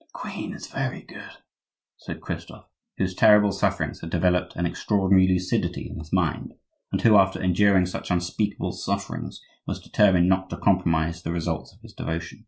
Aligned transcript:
"The 0.00 0.08
queen 0.12 0.54
is 0.54 0.66
very 0.66 1.02
good," 1.02 1.34
said 1.96 2.20
Christophe, 2.20 2.66
whose 2.98 3.14
terrible 3.14 3.52
sufferings 3.52 4.00
had 4.00 4.10
developed 4.10 4.56
an 4.56 4.66
extraordinary 4.66 5.28
lucidity 5.28 5.88
in 5.88 6.00
his 6.00 6.12
mind, 6.12 6.54
and 6.90 7.00
who, 7.00 7.16
after 7.16 7.40
enduring 7.40 7.86
such 7.86 8.10
unspeakable 8.10 8.72
sufferings, 8.72 9.40
was 9.64 9.78
determined 9.80 10.28
not 10.28 10.50
to 10.50 10.56
compromise 10.58 11.22
the 11.22 11.30
results 11.30 11.72
of 11.72 11.80
his 11.80 11.92
devotion. 11.94 12.46